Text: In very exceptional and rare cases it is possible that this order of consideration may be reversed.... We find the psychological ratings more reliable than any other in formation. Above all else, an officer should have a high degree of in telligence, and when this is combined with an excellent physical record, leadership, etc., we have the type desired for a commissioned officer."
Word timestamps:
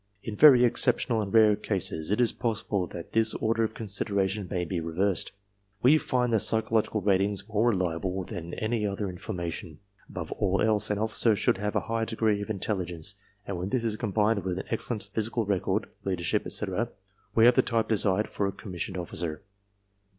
In 0.23 0.35
very 0.35 0.65
exceptional 0.65 1.21
and 1.21 1.31
rare 1.31 1.55
cases 1.55 2.09
it 2.09 2.19
is 2.19 2.31
possible 2.31 2.87
that 2.87 3.13
this 3.13 3.35
order 3.35 3.63
of 3.63 3.75
consideration 3.75 4.47
may 4.49 4.65
be 4.65 4.79
reversed.... 4.79 5.31
We 5.83 5.99
find 5.99 6.33
the 6.33 6.39
psychological 6.39 7.01
ratings 7.01 7.47
more 7.47 7.69
reliable 7.69 8.23
than 8.23 8.55
any 8.55 8.83
other 8.83 9.07
in 9.07 9.19
formation. 9.19 9.77
Above 10.09 10.31
all 10.31 10.59
else, 10.59 10.89
an 10.89 10.97
officer 10.97 11.35
should 11.35 11.59
have 11.59 11.75
a 11.75 11.81
high 11.81 12.05
degree 12.05 12.41
of 12.41 12.49
in 12.49 12.57
telligence, 12.57 13.13
and 13.45 13.59
when 13.59 13.69
this 13.69 13.83
is 13.83 13.95
combined 13.95 14.43
with 14.43 14.57
an 14.57 14.65
excellent 14.71 15.07
physical 15.13 15.45
record, 15.45 15.87
leadership, 16.03 16.47
etc., 16.47 16.89
we 17.35 17.45
have 17.45 17.53
the 17.53 17.61
type 17.61 17.87
desired 17.87 18.27
for 18.27 18.47
a 18.47 18.51
commissioned 18.51 18.97
officer." 18.97 19.43